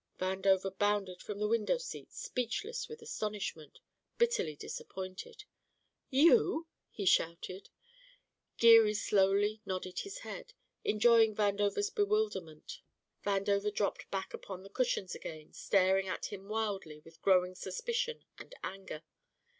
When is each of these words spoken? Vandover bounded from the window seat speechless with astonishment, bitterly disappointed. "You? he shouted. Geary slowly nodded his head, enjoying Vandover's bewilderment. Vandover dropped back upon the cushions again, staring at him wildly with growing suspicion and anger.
Vandover 0.19 0.75
bounded 0.79 1.21
from 1.21 1.37
the 1.37 1.47
window 1.47 1.77
seat 1.77 2.11
speechless 2.11 2.89
with 2.89 3.03
astonishment, 3.03 3.77
bitterly 4.17 4.55
disappointed. 4.55 5.43
"You? 6.09 6.65
he 6.89 7.05
shouted. 7.05 7.69
Geary 8.57 8.95
slowly 8.95 9.61
nodded 9.63 9.99
his 9.99 10.17
head, 10.17 10.53
enjoying 10.83 11.35
Vandover's 11.35 11.91
bewilderment. 11.91 12.81
Vandover 13.23 13.71
dropped 13.71 14.09
back 14.09 14.33
upon 14.33 14.63
the 14.63 14.71
cushions 14.71 15.13
again, 15.13 15.53
staring 15.53 16.07
at 16.07 16.33
him 16.33 16.47
wildly 16.49 16.99
with 17.05 17.21
growing 17.21 17.53
suspicion 17.53 18.25
and 18.39 18.55
anger. 18.63 19.03